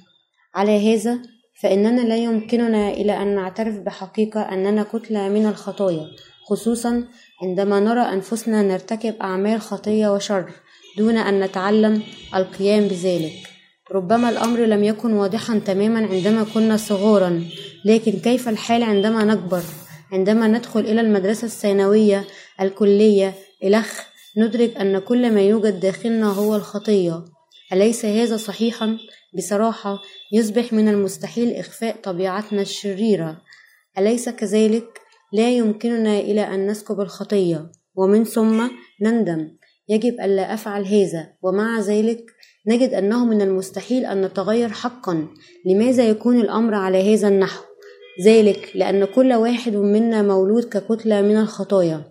على 0.55 0.93
هذا 0.93 1.21
فإننا 1.61 2.01
لا 2.01 2.17
يمكننا 2.17 2.89
إلى 2.89 3.21
أن 3.21 3.35
نعترف 3.35 3.75
بحقيقة 3.79 4.41
أننا 4.41 4.83
كتلة 4.83 5.29
من 5.29 5.45
الخطايا 5.45 6.07
خصوصا 6.45 7.03
عندما 7.41 7.79
نرى 7.79 8.01
أنفسنا 8.01 8.61
نرتكب 8.61 9.15
أعمال 9.21 9.61
خطية 9.61 10.13
وشر 10.13 10.51
دون 10.97 11.17
أن 11.17 11.39
نتعلم 11.39 12.01
القيام 12.35 12.87
بذلك. 12.87 13.33
ربما 13.91 14.29
الأمر 14.29 14.59
لم 14.59 14.83
يكن 14.83 15.13
واضحا 15.13 15.59
تماما 15.59 16.07
عندما 16.07 16.45
كنا 16.53 16.77
صغارا 16.77 17.43
لكن 17.85 18.11
كيف 18.11 18.49
الحال 18.49 18.83
عندما 18.83 19.23
نكبر؟ 19.23 19.63
عندما 20.11 20.47
ندخل 20.47 20.79
إلى 20.79 21.01
المدرسة 21.01 21.45
الثانوية 21.45 22.23
الكلية 22.61 23.33
الأخ 23.63 24.07
ندرك 24.37 24.77
أن 24.77 24.99
كل 24.99 25.33
ما 25.33 25.41
يوجد 25.41 25.79
داخلنا 25.79 26.31
هو 26.31 26.55
الخطية. 26.55 27.25
أليس 27.73 28.05
هذا 28.05 28.37
صحيحا؟ 28.37 28.97
بصراحة 29.37 30.01
يصبح 30.31 30.73
من 30.73 30.87
المستحيل 30.87 31.55
إخفاء 31.55 31.95
طبيعتنا 32.03 32.61
الشريرة. 32.61 33.41
أليس 33.97 34.29
كذلك؟ 34.29 35.01
لا 35.33 35.49
يمكننا 35.49 36.19
إلى 36.19 36.41
أن 36.41 36.67
نسكب 36.67 37.01
الخطية 37.01 37.71
ومن 37.95 38.23
ثم 38.23 38.69
نندم. 39.01 39.57
يجب 39.89 40.13
ألا 40.21 40.53
أفعل 40.53 40.85
هذا 40.85 41.33
ومع 41.41 41.79
ذلك 41.79 42.25
نجد 42.67 42.93
أنه 42.93 43.25
من 43.25 43.41
المستحيل 43.41 44.05
أن 44.05 44.21
نتغير 44.21 44.69
حقا. 44.69 45.27
لماذا 45.65 46.09
يكون 46.09 46.39
الأمر 46.39 46.75
على 46.75 47.13
هذا 47.13 47.27
النحو؟ 47.27 47.63
ذلك 48.25 48.71
لأن 48.75 49.05
كل 49.05 49.33
واحد 49.33 49.75
منا 49.75 50.21
مولود 50.21 50.63
ككتلة 50.63 51.21
من 51.21 51.37
الخطايا. 51.37 52.03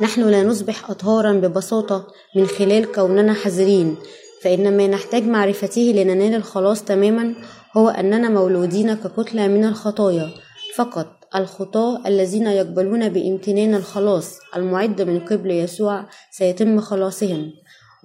نحن 0.00 0.20
لا 0.30 0.42
نصبح 0.42 0.90
أطهارا 0.90 1.32
ببساطة 1.32 2.06
من 2.36 2.46
خلال 2.46 2.92
كوننا 2.92 3.34
حذرين. 3.34 3.96
فإن 4.42 4.76
ما 4.76 4.86
نحتاج 4.86 5.22
معرفته 5.22 5.92
لننال 5.96 6.34
الخلاص 6.34 6.84
تماما 6.84 7.34
هو 7.76 7.88
أننا 7.88 8.28
مولودين 8.28 8.94
ككتلة 8.94 9.48
من 9.48 9.64
الخطايا 9.64 10.30
فقط 10.74 11.06
الخطاة 11.36 12.08
الذين 12.08 12.46
يقبلون 12.46 13.08
بامتنان 13.08 13.74
الخلاص 13.74 14.38
المعد 14.56 15.02
من 15.02 15.20
قبل 15.20 15.50
يسوع 15.50 16.06
سيتم 16.30 16.80
خلاصهم. 16.80 17.52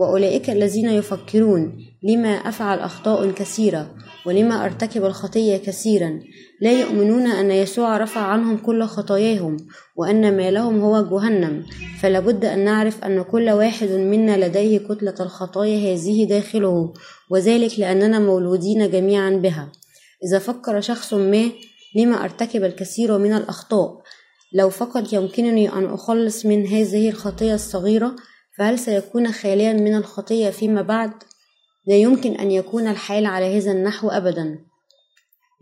وأولئك 0.01 0.49
الذين 0.49 0.89
يفكرون 0.89 1.77
لما 2.03 2.29
أفعل 2.29 2.79
أخطاء 2.79 3.31
كثيرة 3.31 3.95
ولما 4.25 4.65
أرتكب 4.65 5.05
الخطية 5.05 5.57
كثيرا 5.57 6.19
لا 6.61 6.71
يؤمنون 6.81 7.27
أن 7.27 7.51
يسوع 7.51 7.97
رفع 7.97 8.21
عنهم 8.21 8.57
كل 8.57 8.83
خطاياهم 8.83 9.57
وأن 9.95 10.37
ما 10.37 10.51
لهم 10.51 10.79
هو 10.79 11.01
جهنم. 11.01 11.65
فلابد 11.99 12.45
أن 12.45 12.65
نعرف 12.65 13.03
أن 13.03 13.21
كل 13.21 13.49
واحد 13.49 13.89
منا 13.89 14.45
لديه 14.47 14.77
كتلة 14.77 15.15
الخطايا 15.19 15.93
هذه 15.93 16.25
داخله 16.25 16.93
وذلك 17.31 17.79
لأننا 17.79 18.19
مولودين 18.19 18.91
جميعا 18.91 19.29
بها. 19.29 19.71
إذا 20.27 20.39
فكر 20.39 20.81
شخص 20.81 21.13
ما 21.13 21.49
لما 21.95 22.23
أرتكب 22.23 22.63
الكثير 22.63 23.17
من 23.17 23.33
الأخطاء 23.33 24.01
لو 24.53 24.69
فقط 24.69 25.13
يمكنني 25.13 25.73
أن 25.73 25.85
أخلص 25.85 26.45
من 26.45 26.67
هذه 26.67 27.09
الخطية 27.09 27.53
الصغيرة 27.53 28.15
فهل 28.57 28.79
سيكون 28.79 29.31
خاليا 29.31 29.73
من 29.73 29.95
الخطية 29.95 30.49
فيما 30.49 30.81
بعد؟ 30.81 31.11
لا 31.87 31.95
يمكن 31.95 32.35
أن 32.35 32.51
يكون 32.51 32.87
الحال 32.87 33.25
على 33.25 33.57
هذا 33.57 33.71
النحو 33.71 34.09
أبدا. 34.09 34.59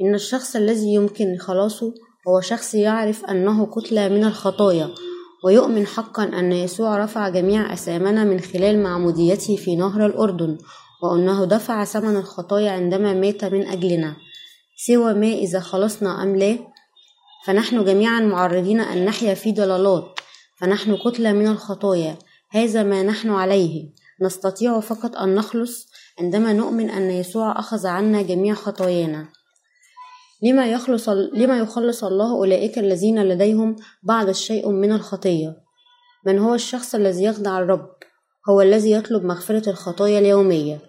إن 0.01 0.15
الشخص 0.15 0.55
الذي 0.55 0.93
يمكن 0.93 1.37
خلاصه 1.37 1.93
هو 2.27 2.41
شخص 2.41 2.75
يعرف 2.75 3.25
أنه 3.25 3.65
كتلة 3.65 4.07
من 4.09 4.23
الخطايا 4.23 4.89
ويؤمن 5.45 5.87
حقا 5.87 6.23
أن 6.23 6.51
يسوع 6.51 6.97
رفع 7.03 7.29
جميع 7.29 7.73
أثامنا 7.73 8.23
من 8.23 8.39
خلال 8.39 8.83
معموديته 8.83 9.55
في 9.55 9.75
نهر 9.75 10.05
الأردن 10.05 10.57
وأنه 11.03 11.45
دفع 11.45 11.83
ثمن 11.83 12.15
الخطايا 12.15 12.71
عندما 12.71 13.13
مات 13.13 13.45
من 13.45 13.67
أجلنا. 13.67 14.15
سوى 14.87 15.13
ما 15.13 15.27
إذا 15.33 15.59
خلصنا 15.59 16.23
أم 16.23 16.35
لا؟ 16.35 16.57
فنحن 17.45 17.85
جميعا 17.85 18.19
معرضين 18.19 18.79
أن 18.79 19.05
نحيا 19.05 19.33
في 19.33 19.51
ضلالات 19.51 20.19
فنحن 20.59 20.97
كتلة 20.97 21.31
من 21.31 21.47
الخطايا. 21.47 22.17
هذا 22.51 22.83
ما 22.83 23.03
نحن 23.03 23.29
عليه. 23.29 23.89
نستطيع 24.21 24.79
فقط 24.79 25.15
أن 25.15 25.35
نخلص 25.35 25.87
عندما 26.19 26.53
نؤمن 26.53 26.89
أن 26.89 27.11
يسوع 27.11 27.59
أخذ 27.59 27.87
عنا 27.87 28.21
جميع 28.21 28.53
خطايانا. 28.53 29.27
لما 30.43 30.67
يخلص 30.67 31.09
لما 31.09 31.57
يخلص 31.59 32.03
الله 32.03 32.31
أولئك 32.31 32.79
الذين 32.79 33.23
لديهم 33.23 33.75
بعض 34.03 34.29
الشيء 34.29 34.69
من 34.69 34.91
الخطية. 34.91 35.57
من 36.25 36.39
هو 36.39 36.53
الشخص 36.53 36.95
الذي 36.95 37.23
يخدع 37.23 37.59
الرب؟ 37.59 37.89
هو 38.49 38.61
الذي 38.61 38.91
يطلب 38.91 39.25
مغفرة 39.25 39.69
الخطايا 39.69 40.19
اليومية. 40.19 40.79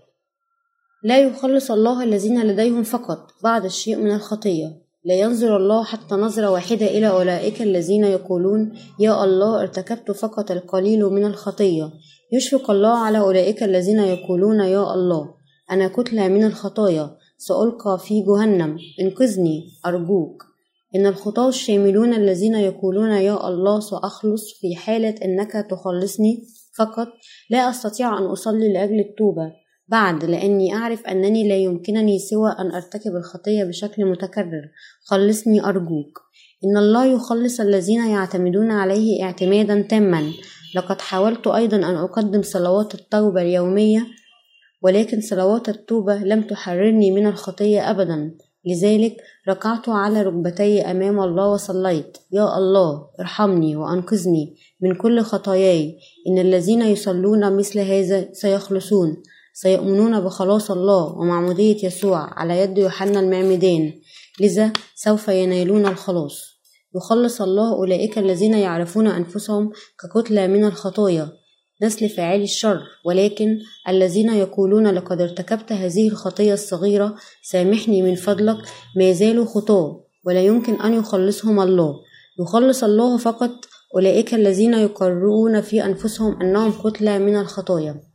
لا 1.03 1.21
يخلص 1.21 1.71
الله 1.71 2.03
الذين 2.03 2.43
لديهم 2.43 2.83
فقط 2.83 3.31
بعض 3.43 3.65
الشيء 3.65 3.97
من 3.97 4.15
الخطية. 4.15 4.80
لا 5.05 5.15
ينظر 5.15 5.57
الله 5.57 5.85
حتى 5.85 6.15
نظرة 6.15 6.51
واحدة 6.51 6.87
إلى 6.87 7.09
أولئك 7.09 7.63
الذين 7.63 8.05
يقولون 8.05 8.73
يا 8.99 9.25
الله 9.25 9.61
ارتكبت 9.61 10.11
فقط 10.11 10.51
القليل 10.51 11.05
من 11.05 11.25
الخطية. 11.25 11.91
يشفق 12.33 12.71
الله 12.71 12.99
على 12.99 13.19
أولئك 13.19 13.63
الذين 13.63 13.99
يقولون 13.99 14.61
يا 14.61 14.95
الله 14.95 15.35
أنا 15.71 15.89
كتلة 15.89 16.29
من 16.29 16.45
الخطايا 16.45 17.17
سألقى 17.39 17.99
في 17.99 18.23
جهنم 18.23 18.79
انقذني 19.01 19.63
أرجوك. 19.87 20.45
إن 20.95 21.07
الخطاة 21.07 21.49
الشاملون 21.49 22.15
الذين 22.15 22.55
يقولون 22.55 23.11
يا 23.11 23.49
الله 23.49 23.81
سأخلص 23.81 24.61
في 24.61 24.77
حالة 24.77 25.15
إنك 25.25 25.67
تخلصني 25.71 26.43
فقط 26.79 27.09
لا 27.51 27.71
أستطيع 27.71 28.19
أن 28.19 28.23
أصلي 28.23 28.73
لأجل 28.73 29.01
التوبة. 29.01 29.53
بعد 29.91 30.25
لأني 30.25 30.75
أعرف 30.75 31.07
أنني 31.07 31.49
لا 31.49 31.57
يمكنني 31.57 32.19
سوى 32.19 32.51
أن 32.59 32.75
أرتكب 32.75 33.17
الخطية 33.17 33.65
بشكل 33.65 34.05
متكرر. 34.05 34.69
خلصني 35.05 35.65
أرجوك. 35.65 36.21
إن 36.65 36.77
الله 36.77 37.05
يخلص 37.05 37.61
الذين 37.61 38.11
يعتمدون 38.11 38.71
عليه 38.71 39.25
اعتمادا 39.25 39.83
تاما. 39.83 40.33
لقد 40.75 41.01
حاولت 41.01 41.47
أيضا 41.47 41.77
أن 41.77 41.97
أقدم 41.97 42.43
صلوات 42.43 42.95
التوبة 42.95 43.43
اليومية 43.43 44.07
ولكن 44.83 45.21
صلوات 45.21 45.69
التوبة 45.69 46.15
لم 46.15 46.43
تحررني 46.43 47.11
من 47.11 47.27
الخطية 47.27 47.91
أبدا. 47.91 48.35
لذلك 48.67 49.17
ركعت 49.49 49.89
على 49.89 50.23
ركبتي 50.23 50.83
أمام 50.83 51.21
الله 51.21 51.53
وصليت. 51.53 52.19
يا 52.33 52.59
الله 52.59 53.07
ارحمني 53.21 53.77
وأنقذني 53.77 54.57
من 54.81 54.95
كل 54.95 55.21
خطاياي. 55.21 55.99
إن 56.29 56.39
الذين 56.39 56.83
يصلون 56.83 57.57
مثل 57.57 57.79
هذا 57.79 58.29
سيخلصون. 58.33 59.23
سيؤمنون 59.63 60.21
بخلاص 60.21 60.71
الله 60.71 61.05
ومعمودية 61.19 61.87
يسوع 61.87 62.19
على 62.41 62.61
يد 62.61 62.79
يوحنا 62.79 63.21
المعمدان 63.21 63.93
لذا 64.41 64.73
سوف 64.95 65.29
ينالون 65.29 65.87
الخلاص. 65.87 66.41
يخلص 66.97 67.43
الله 67.43 67.73
أولئك 67.73 68.19
الذين 68.19 68.55
يعرفون 68.55 69.07
أنفسهم 69.07 69.71
ككتلة 70.01 70.47
من 70.47 70.65
الخطايا. 70.65 71.29
نسل 71.83 72.09
فاعلي 72.09 72.45
الشر 72.45 72.81
ولكن 73.05 73.59
الذين 73.89 74.35
يقولون 74.35 74.87
لقد 74.87 75.21
ارتكبت 75.21 75.73
هذه 75.73 76.09
الخطية 76.09 76.55
الصغيرة 76.55 77.15
سامحني 77.43 78.03
من 78.03 78.15
فضلك 78.15 78.59
ما 78.97 79.13
زالوا 79.13 79.45
خطاة 79.45 80.01
ولا 80.27 80.43
يمكن 80.43 80.81
أن 80.81 80.95
يخلصهم 80.95 81.61
الله. 81.61 81.95
يخلص 82.41 82.85
الله 82.85 83.17
فقط 83.17 83.51
أولئك 83.95 84.35
الذين 84.35 84.75
يقررون 84.75 85.61
في 85.61 85.85
أنفسهم 85.85 86.43
أنهم 86.43 86.73
كتلة 86.73 87.19
من 87.19 87.37
الخطايا. 87.37 88.10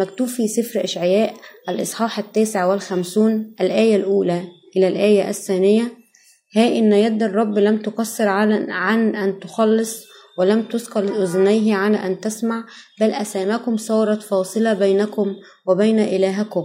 مكتوب 0.00 0.28
في 0.28 0.48
سفر 0.48 0.84
إشعياء 0.84 1.34
الإصحاح 1.68 2.18
التاسع 2.18 2.64
والخمسون 2.64 3.54
الآية 3.60 3.96
الأولى 3.96 4.42
إلى 4.76 4.88
الآية 4.88 5.28
الثانية 5.28 5.82
ها 6.56 6.78
إن 6.78 6.92
يد 6.92 7.22
الرب 7.22 7.58
لم 7.58 7.78
تقصر 7.78 8.28
عن, 8.28 8.70
عن 8.70 9.16
أن 9.16 9.40
تخلص 9.40 10.04
ولم 10.38 10.62
تثقل 10.62 11.22
أذنيه 11.22 11.74
عن 11.74 11.94
أن 11.94 12.20
تسمع 12.20 12.64
بل 13.00 13.10
أسامكم 13.10 13.76
صارت 13.76 14.22
فاصلة 14.22 14.72
بينكم 14.72 15.34
وبين 15.66 15.98
إلهكم 16.00 16.64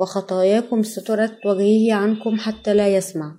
وخطاياكم 0.00 0.82
سترت 0.82 1.46
وجهه 1.46 1.94
عنكم 1.94 2.38
حتى 2.38 2.74
لا 2.74 2.88
يسمع. 2.88 3.36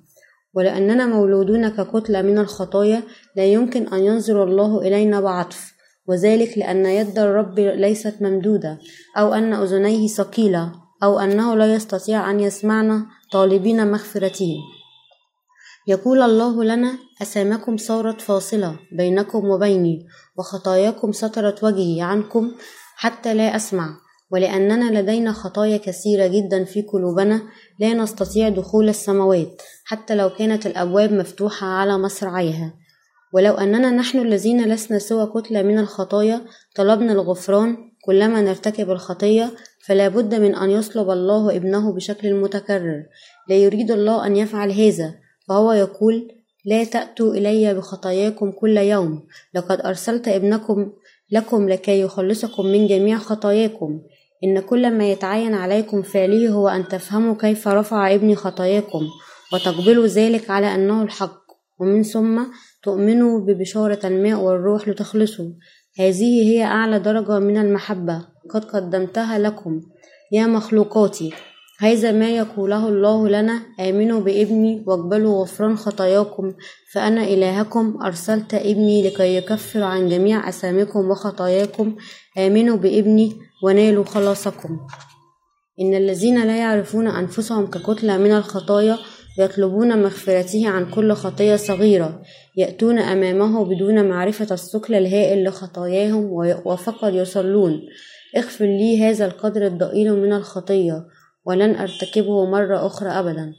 ولأننا 0.54 1.06
مولودون 1.06 1.70
ككتلة 1.70 2.22
من 2.22 2.38
الخطايا 2.38 3.04
لا 3.36 3.46
يمكن 3.46 3.88
أن 3.88 4.04
ينظر 4.04 4.44
الله 4.44 4.82
إلينا 4.82 5.22
بعطف. 5.22 5.76
وذلك 6.07 6.57
لأن 6.57 6.85
يد 6.85 7.19
الرب 7.19 7.59
ليست 7.59 8.15
ممدودة 8.21 8.79
أو 9.17 9.33
أن 9.33 9.53
أذنيه 9.53 10.07
ثقيلة 10.07 10.71
أو 11.03 11.19
أنه 11.19 11.55
لا 11.55 11.73
يستطيع 11.73 12.31
أن 12.31 12.39
يسمعنا 12.39 13.05
طالبين 13.31 13.91
مغفرته. 13.91 14.55
يقول 15.87 16.21
الله 16.21 16.63
لنا 16.63 16.97
أسامكم 17.21 17.77
صارت 17.77 18.21
فاصلة 18.21 18.79
بينكم 18.91 19.49
وبيني 19.49 20.07
وخطاياكم 20.37 21.11
سترت 21.11 21.63
وجهي 21.63 22.01
عنكم 22.01 22.51
حتى 22.95 23.33
لا 23.33 23.55
أسمع 23.55 23.97
ولأننا 24.31 24.99
لدينا 24.99 25.31
خطايا 25.31 25.77
كثيرة 25.77 26.27
جدا 26.27 26.63
في 26.63 26.81
قلوبنا 26.81 27.41
لا 27.79 27.93
نستطيع 27.93 28.49
دخول 28.49 28.89
السماوات 28.89 29.61
حتى 29.85 30.15
لو 30.15 30.29
كانت 30.29 30.65
الأبواب 30.65 31.13
مفتوحة 31.13 31.67
على 31.67 31.97
مصراعيها 31.97 32.73
ولو 33.34 33.53
أننا 33.53 33.91
نحن 33.91 34.19
الذين 34.19 34.65
لسنا 34.65 35.00
سوى 35.00 35.27
كتلة 35.27 35.62
من 35.62 35.79
الخطايا 35.79 36.41
طلبنا 36.75 37.12
الغفران 37.12 37.77
كلما 38.05 38.41
نرتكب 38.41 38.91
الخطية 38.91 39.51
فلا 39.86 40.07
بد 40.07 40.36
من 40.36 40.55
أن 40.55 40.72
يصلب 40.72 41.10
الله 41.10 41.55
ابنه 41.55 41.93
بشكل 41.93 42.34
متكرر. 42.34 43.03
لا 43.50 43.55
يريد 43.55 43.91
الله 43.91 44.25
أن 44.25 44.36
يفعل 44.36 44.72
هذا 44.72 45.15
فهو 45.48 45.72
يقول 45.72 46.31
لا 46.65 46.84
تأتوا 46.84 47.34
إلي 47.34 47.74
بخطاياكم 47.74 48.51
كل 48.51 48.77
يوم 48.77 49.24
لقد 49.53 49.81
أرسلت 49.81 50.27
ابنكم 50.27 50.91
لكم 51.31 51.69
لكي 51.69 52.01
يخلصكم 52.01 52.65
من 52.65 52.88
جميع 52.88 53.17
خطاياكم. 53.17 54.01
إن 54.43 54.60
كل 54.60 54.91
ما 54.91 55.12
يتعين 55.12 55.53
عليكم 55.53 56.01
فعله 56.01 56.50
هو 56.50 56.67
أن 56.67 56.88
تفهموا 56.88 57.36
كيف 57.36 57.67
رفع 57.67 58.13
ابني 58.13 58.36
خطاياكم 58.36 59.07
وتقبلوا 59.53 60.07
ذلك 60.07 60.50
على 60.50 60.75
أنه 60.75 61.03
الحق. 61.03 61.47
ومن 61.79 62.03
ثم 62.03 62.43
تؤمنوا 62.84 63.39
ببشارة 63.39 64.07
الماء 64.07 64.39
والروح 64.39 64.88
لتخلصوا. 64.88 65.51
هذه 66.00 66.50
هي 66.50 66.63
أعلى 66.63 67.00
درجة 67.00 67.39
من 67.39 67.57
المحبة. 67.57 68.25
قد 68.50 68.65
قدمتها 68.65 69.39
لكم. 69.39 69.81
يا 70.31 70.48
مخلوقاتي 70.48 71.34
هذا 71.79 72.12
ما 72.12 72.29
يقوله 72.29 72.88
الله 72.88 73.27
لنا. 73.29 73.62
آمنوا 73.79 74.19
بابني 74.19 74.84
واقبلوا 74.88 75.41
غفران 75.41 75.77
خطاياكم. 75.77 76.53
فأنا 76.93 77.24
إلهكم. 77.24 78.00
أرسلت 78.05 78.53
ابني 78.53 79.07
لكي 79.07 79.36
يكفر 79.36 79.84
عن 79.84 80.10
جميع 80.10 80.50
أسامكم 80.50 81.10
وخطاياكم. 81.10 81.96
آمنوا 82.38 82.77
بابني 82.77 83.34
ونالوا 83.63 84.03
خلاصكم. 84.03 84.79
إن 85.81 85.93
الذين 85.96 86.43
لا 86.43 86.57
يعرفون 86.57 87.07
أنفسهم 87.07 87.67
ككتلة 87.67 88.17
من 88.17 88.31
الخطايا 88.31 88.98
يطلبون 89.38 90.03
مغفرته 90.03 90.70
عن 90.70 90.91
كل 90.91 91.13
خطية 91.13 91.56
صغيرة 91.56 92.22
يأتون 92.56 93.00
أمامه 93.00 93.65
بدون 93.65 94.10
معرفة 94.10 94.48
الثقل 94.51 94.96
الهائل 94.96 95.44
لخطاياهم 95.44 96.32
وفقط 96.65 97.13
يصلون. 97.13 97.82
اغفر 98.38 98.65
لي 98.65 99.03
هذا 99.03 99.25
القدر 99.25 99.67
الضئيل 99.67 100.13
من 100.13 100.34
الخطية 100.34 101.06
ولن 101.46 101.75
أرتكبه 101.75 102.46
مرة 102.46 102.86
أخرى 102.86 103.10
أبدا. 103.10 103.53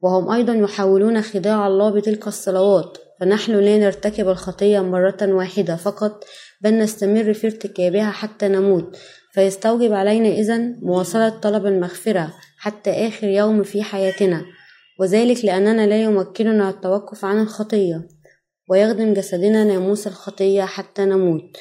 وهم 0.00 0.30
أيضا 0.30 0.54
يحاولون 0.54 1.22
خداع 1.22 1.66
الله 1.66 1.90
بتلك 1.90 2.26
الصلوات 2.26 2.98
فنحن 3.20 3.52
لا 3.52 3.78
نرتكب 3.78 4.28
الخطية 4.28 4.80
مرة 4.80 5.18
واحدة 5.22 5.76
فقط 5.76 6.24
بل 6.60 6.78
نستمر 6.78 7.32
في 7.32 7.46
ارتكابها 7.46 8.10
حتى 8.10 8.48
نموت. 8.48 8.96
فيستوجب 9.32 9.92
علينا 9.92 10.28
إذن 10.28 10.78
مواصلة 10.82 11.28
طلب 11.28 11.66
المغفرة 11.66 12.32
حتى 12.58 12.90
آخر 12.90 13.28
يوم 13.28 13.62
في 13.62 13.82
حياتنا. 13.82 14.55
وذلك 15.00 15.44
لأننا 15.44 15.86
لا 15.86 16.02
يمكننا 16.02 16.70
التوقف 16.70 17.24
عن 17.24 17.40
الخطية 17.40 18.08
ويخدم 18.70 19.14
جسدنا 19.14 19.64
ناموس 19.64 20.06
الخطية 20.06 20.62
حتى 20.62 21.04
نموت. 21.04 21.56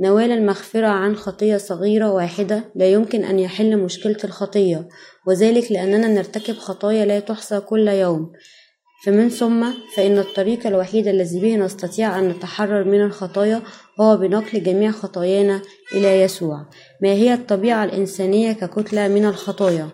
نوال 0.00 0.30
المغفرة 0.30 0.86
عن 0.86 1.16
خطية 1.16 1.56
صغيرة 1.56 2.12
واحدة 2.12 2.64
لا 2.74 2.92
يمكن 2.92 3.24
أن 3.24 3.38
يحل 3.38 3.76
مشكلة 3.76 4.16
الخطية 4.24 4.88
وذلك 5.26 5.72
لأننا 5.72 6.08
نرتكب 6.08 6.54
خطايا 6.54 7.04
لا 7.04 7.20
تحصى 7.20 7.60
كل 7.60 7.88
يوم. 7.88 8.32
فمن 9.04 9.28
ثم 9.28 9.70
فإن 9.96 10.18
الطريق 10.18 10.66
الوحيد 10.66 11.08
الذي 11.08 11.40
به 11.40 11.56
نستطيع 11.56 12.18
أن 12.18 12.28
نتحرر 12.28 12.84
من 12.84 13.02
الخطايا 13.02 13.62
هو 14.00 14.16
بنقل 14.16 14.62
جميع 14.62 14.90
خطايانا 14.90 15.62
إلى 15.94 16.22
يسوع 16.22 16.66
ما 17.02 17.08
هي 17.08 17.34
الطبيعة 17.34 17.84
الإنسانية 17.84 18.52
ككتلة 18.52 19.08
من 19.08 19.24
الخطايا؟ 19.24 19.88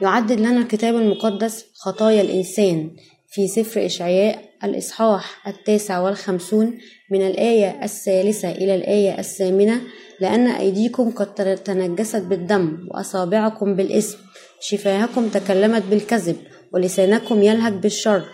يعدد 0.00 0.40
لنا 0.40 0.60
الكتاب 0.60 0.96
المقدس 0.96 1.64
خطايا 1.74 2.22
الإنسان 2.22 2.90
في 3.28 3.48
سفر 3.48 3.86
إشعياء 3.86 4.48
الإصحاح 4.64 5.48
التاسع 5.48 5.98
والخمسون 6.00 6.78
من 7.10 7.26
الآية 7.26 7.84
الثالثة 7.84 8.50
إلى 8.50 8.74
الآية 8.74 9.18
الثامنة 9.18 9.80
لأن 10.20 10.46
أيديكم 10.46 11.10
قد 11.10 11.34
تنجست 11.64 12.22
بالدم 12.22 12.88
وأصابعكم 12.90 13.74
بالإثم 13.74 14.18
شفاهكم 14.60 15.28
تكلمت 15.28 15.82
بالكذب 15.90 16.36
ولسانكم 16.72 17.42
يلهج 17.42 17.72
بالشر. 17.72 18.24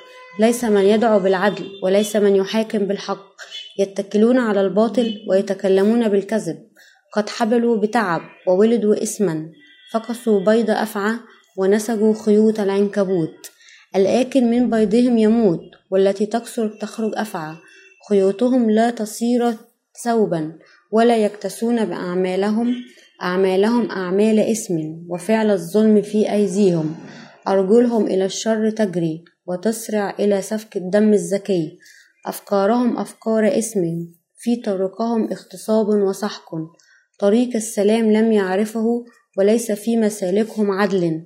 ليس 0.41 0.65
من 0.65 0.83
يدعو 0.83 1.19
بالعدل 1.19 1.65
وليس 1.83 2.17
من 2.17 2.37
يحاكم 2.37 2.79
بالحق. 2.79 3.27
يتكلون 3.79 4.39
على 4.39 4.61
الباطل 4.61 5.15
ويتكلمون 5.31 6.09
بالكذب. 6.09 6.59
قد 7.13 7.29
حبلوا 7.29 7.77
بتعب 7.77 8.21
وولدوا 8.47 9.03
إثما. 9.03 9.51
فقصوا 9.93 10.41
بيض 10.41 10.71
أفعى 10.71 11.15
ونسجوا 11.57 12.15
خيوط 12.15 12.61
العنكبوت. 12.61 13.51
الآكل 13.97 14.45
من 14.45 14.71
بيضهم 14.71 15.19
يموت 15.19 15.61
والتي 15.91 16.27
تكسر 16.27 16.69
تخرج 16.81 17.13
أفعى. 17.15 17.55
خيوطهم 18.09 18.71
لا 18.71 18.91
تصير 18.91 19.55
ثوبا 20.05 20.53
ولا 20.93 21.17
يكتسون 21.17 21.85
بأعمالهم 21.85 22.75
أعمالهم 23.23 23.91
أعمال 23.91 24.39
إثم 24.39 24.75
وفعل 25.09 25.51
الظلم 25.51 26.03
في 26.03 26.33
أيديهم. 26.33 26.95
أرجلهم 27.49 28.07
إلى 28.07 28.25
الشر 28.25 28.71
تجري 28.71 29.25
وتسرع 29.47 30.15
إلى 30.21 30.43
سفك 30.43 30.77
الدم 30.77 31.13
الزكي. 31.13 31.79
أفكارهم 32.27 32.99
أفكار 32.99 33.59
إثم 33.59 33.81
في 34.37 34.57
طرقهم 34.57 35.25
اغتصاب 35.33 35.89
وسحق. 35.89 36.55
طريق 37.19 37.57
السلام 37.57 38.13
لم 38.13 38.33
يعرفه 38.33 39.05
وليس 39.39 39.73
في 39.73 39.97
مسالكهم 39.97 40.71
عدل. 40.71 41.23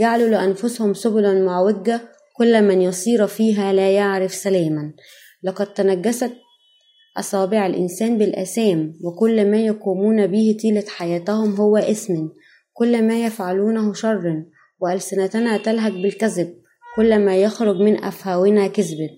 جعلوا 0.00 0.28
لأنفسهم 0.28 0.94
سبلا 0.94 1.34
معوجة 1.44 2.00
كل 2.36 2.62
من 2.62 2.82
يصير 2.82 3.26
فيها 3.26 3.72
لا 3.72 3.90
يعرف 3.90 4.34
سلاما 4.34 4.92
لقد 5.42 5.74
تنجست 5.74 6.32
أصابع 7.18 7.66
الإنسان 7.66 8.18
بالأسام 8.18 8.92
وكل 9.04 9.50
ما 9.50 9.56
يقومون 9.56 10.26
به 10.26 10.56
طيلة 10.62 10.84
حياتهم 10.88 11.54
هو 11.54 11.76
إثم. 11.76 12.28
كل 12.72 13.02
ما 13.02 13.24
يفعلونه 13.24 13.92
شر 13.92 14.44
وألسنتنا 14.80 15.56
تلهج 15.56 15.92
بالكذب. 15.92 16.54
كل 16.96 17.18
ما 17.18 17.36
يخرج 17.36 17.76
من 17.76 18.04
أفهاونا 18.04 18.66
كذب. 18.66 19.10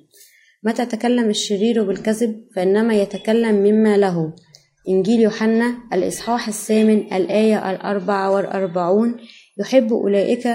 متى 0.63 0.87
تكلم 0.87 1.31
الشرير 1.31 1.85
بالكذب؟ 1.85 2.45
فإنما 2.57 2.95
يتكلم 2.95 3.55
مما 3.55 3.97
له. 3.97 4.33
إنجيل 4.89 5.21
يوحنا 5.21 5.75
الإصحاح 5.93 6.49
الثامن 6.49 7.13
الآية 7.13 7.71
الأربعة 7.71 8.31
والأربعون 8.31 9.17
يحب 9.61 9.93
أولئك 9.93 10.49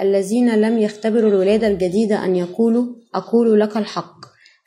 الذين 0.00 0.60
لم 0.60 0.78
يختبروا 0.78 1.30
الولادة 1.30 1.66
الجديدة 1.66 2.24
أن 2.24 2.36
يقولوا 2.36 2.86
أقول 3.14 3.60
لك 3.60 3.76
الحق. 3.76 4.20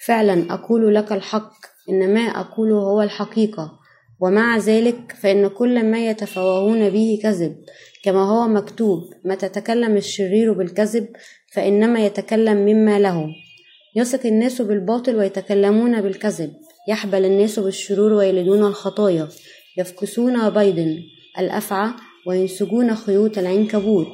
فعلا 0.06 0.54
أقول 0.54 0.96
لك 0.96 1.12
الحق 1.12 1.54
إن 1.90 2.14
ما 2.14 2.22
أقوله 2.22 2.76
هو 2.76 3.02
الحقيقة. 3.02 3.72
ومع 4.22 4.58
ذلك 4.58 5.16
فإن 5.22 5.48
كل 5.48 5.86
ما 5.86 6.08
يتفوهون 6.08 6.90
به 6.90 7.20
كذب 7.24 7.56
كما 8.04 8.24
هو 8.30 8.48
مكتوب 8.48 9.00
ما 9.26 9.36
تتكلم 9.36 9.98
الشرير 9.98 10.54
بالكذب 10.54 11.08
فإنما 11.54 12.06
يتكلم 12.06 12.58
مما 12.58 13.00
له. 13.00 13.28
يثق 13.96 14.26
الناس 14.26 14.62
بالباطل 14.62 15.16
ويتكلمون 15.16 16.02
بالكذب. 16.02 16.54
يحبل 16.90 17.26
الناس 17.26 17.60
بالشرور 17.60 18.14
ويلدون 18.14 18.66
الخطايا. 18.66 19.28
يفكسون 19.78 20.50
بيض 20.50 20.98
الأفعى 21.40 21.90
وينسجون 22.28 22.96
خيوط 22.96 23.38
العنكبوت. 23.38 24.08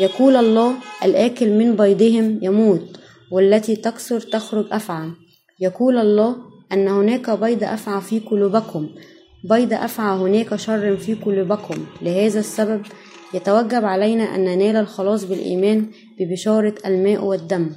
يقول 0.00 0.36
الله 0.36 0.74
الآكل 1.04 1.50
من 1.50 1.76
بيضهم 1.76 2.38
يموت 2.42 2.96
والتي 3.30 3.76
تكسر 3.76 4.20
تخرج 4.20 4.66
أفعى. 4.72 5.10
يقول 5.60 5.98
الله 5.98 6.36
أن 6.72 6.88
هناك 6.88 7.30
بيض 7.30 7.64
أفعى 7.64 8.00
في 8.00 8.20
قلوبكم. 8.20 8.88
بيض 9.50 9.72
أفعى 9.72 10.18
هناك 10.18 10.56
شر 10.56 10.96
في 10.96 11.14
قلوبكم. 11.14 11.86
لهذا 12.02 12.40
السبب 12.40 12.82
يتوجب 13.34 13.84
علينا 13.84 14.24
أن 14.34 14.44
ننال 14.44 14.76
الخلاص 14.76 15.24
بالإيمان 15.24 15.90
ببشارة 16.20 16.74
الماء 16.86 17.24
والدم. 17.24 17.70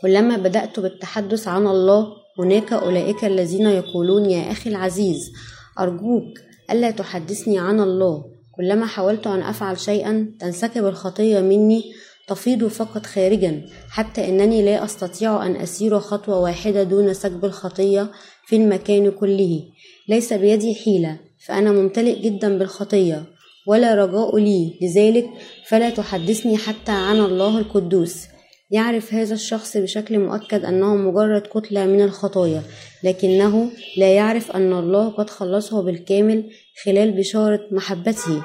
كلما 0.00 0.36
بدأت 0.36 0.80
بالتحدث 0.80 1.48
عن 1.48 1.66
الله 1.66 2.06
هناك 2.38 2.72
أولئك 2.72 3.24
الذين 3.24 3.66
يقولون 3.66 4.30
يا 4.30 4.52
أخي 4.52 4.70
العزيز 4.70 5.32
أرجوك 5.78 6.38
ألا 6.70 6.90
تحدثني 6.90 7.58
عن 7.58 7.80
الله. 7.80 8.37
كلما 8.58 8.86
حاولت 8.86 9.26
أن 9.26 9.42
أفعل 9.42 9.80
شيئا 9.80 10.32
تنسكب 10.40 10.86
الخطية 10.86 11.40
مني 11.40 11.82
تفيض 12.28 12.66
فقط 12.66 13.06
خارجا 13.06 13.62
حتى 13.90 14.28
أنني 14.28 14.62
لا 14.62 14.84
أستطيع 14.84 15.46
أن 15.46 15.56
أسير 15.56 16.00
خطوة 16.00 16.40
واحدة 16.40 16.82
دون 16.82 17.14
سكب 17.14 17.44
الخطية 17.44 18.10
في 18.46 18.56
المكان 18.56 19.10
كله. 19.10 19.62
ليس 20.08 20.32
بيدي 20.32 20.74
حيلة 20.74 21.20
فأنا 21.46 21.72
ممتلئ 21.72 22.20
جدا 22.20 22.58
بالخطية 22.58 23.24
ولا 23.66 23.94
رجاء 23.94 24.38
لي. 24.38 24.78
لذلك 24.82 25.28
فلا 25.66 25.90
تحدثني 25.90 26.56
حتى 26.56 26.92
عن 26.92 27.16
الله 27.16 27.58
القدوس. 27.58 28.24
يعرف 28.70 29.14
هذا 29.14 29.34
الشخص 29.34 29.76
بشكل 29.76 30.18
مؤكد 30.18 30.64
أنه 30.64 30.96
مجرد 30.96 31.42
كتلة 31.42 31.86
من 31.86 32.00
الخطايا 32.02 32.62
لكنه 33.04 33.70
لا 33.96 34.14
يعرف 34.14 34.50
أن 34.50 34.72
الله 34.72 35.08
قد 35.08 35.30
خلصه 35.30 35.82
بالكامل 35.82 36.50
خلال 36.84 37.12
بشارة 37.12 37.60
محبته. 37.72 38.44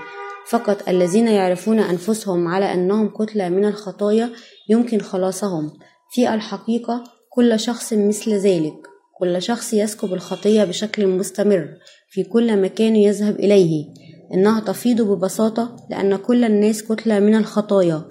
فقط 0.50 0.90
الذين 0.90 1.28
يعرفون 1.28 1.80
أنفسهم 1.80 2.48
على 2.48 2.74
أنهم 2.74 3.10
كتلة 3.10 3.50
من 3.50 3.66
الخطايا 3.66 4.30
يمكن 4.70 5.00
خلاصهم. 5.00 5.72
في 6.12 6.34
الحقيقة 6.34 7.04
كل 7.30 7.60
شخص 7.60 7.94
مثل 7.94 8.32
ذلك 8.34 8.74
كل 9.20 9.42
شخص 9.42 9.74
يسكب 9.74 10.14
الخطية 10.14 10.64
بشكل 10.64 11.08
مستمر 11.08 11.70
في 12.10 12.24
كل 12.24 12.62
مكان 12.62 12.96
يذهب 12.96 13.40
إليه. 13.40 13.86
إنها 14.34 14.60
تفيض 14.60 15.02
ببساطة 15.02 15.76
لأن 15.90 16.16
كل 16.16 16.44
الناس 16.44 16.84
كتلة 16.84 17.20
من 17.20 17.36
الخطايا. 17.36 18.04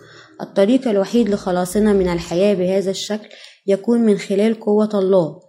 الطريق 0.42 0.88
الوحيد 0.88 1.28
لخلاصنا 1.28 1.92
من 1.92 2.08
الحياة 2.08 2.54
بهذا 2.54 2.90
الشكل 2.90 3.28
يكون 3.66 4.00
من 4.00 4.18
خلال 4.18 4.60
قوة 4.60 4.90
الله. 4.94 5.40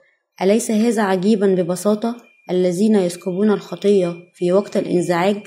أليس 0.42 0.72
هذا 0.72 1.02
عجيبا 1.02 1.48
ببساطة؟ 1.48 2.16
الذين 2.52 2.96
يسكبون 2.96 3.52
الخطية 3.52 4.14
في 4.36 4.52
وقت 4.52 4.78
الإنزعاج 4.78 5.38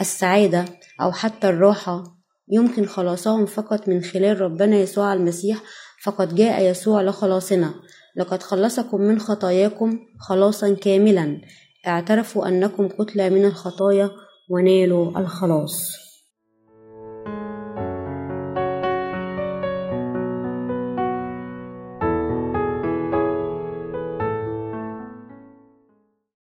السعادة 0.00 0.64
أو 1.02 1.12
حتى 1.12 1.48
الراحة. 1.48 2.04
يمكن 2.52 2.86
خلاصهم 2.86 3.46
فقط 3.46 3.88
من 3.88 4.02
خلال 4.02 4.40
ربنا 4.40 4.76
يسوع 4.76 5.12
المسيح 5.12 5.62
فقد 6.04 6.34
جاء 6.34 6.70
يسوع 6.70 7.02
لخلاصنا. 7.02 7.74
لقد 8.16 8.42
خلصكم 8.42 9.00
من 9.00 9.18
خطاياكم 9.18 9.98
خلاصا 10.20 10.74
كاملا. 10.74 11.40
اعترفوا 11.86 12.48
أنكم 12.48 12.88
كتلة 12.88 13.28
من 13.28 13.44
الخطايا 13.44 14.10
ونالوا 14.50 15.18
الخلاص. 15.18 16.03